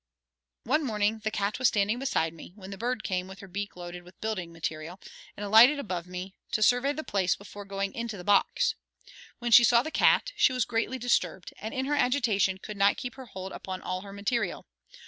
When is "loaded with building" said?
3.75-4.51